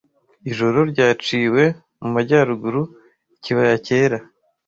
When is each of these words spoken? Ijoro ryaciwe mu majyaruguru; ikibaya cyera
Ijoro 0.49 0.79
ryaciwe 0.91 1.63
mu 2.01 2.07
majyaruguru; 2.15 2.81
ikibaya 3.35 3.75
cyera 3.85 4.17